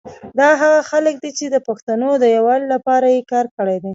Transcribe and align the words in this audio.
دا 0.39 0.49
هغه 0.61 0.79
خلګ 0.91 1.15
دي 1.23 1.31
چي 1.37 1.45
د 1.49 1.57
پښتونو 1.67 2.07
د 2.17 2.25
یوالي 2.37 2.67
لپاره 2.75 3.05
یي 3.15 3.21
کار 3.31 3.45
کړي 3.57 3.77
دی 3.83 3.89